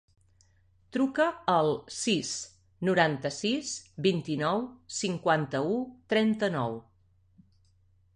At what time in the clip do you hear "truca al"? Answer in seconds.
0.95-1.67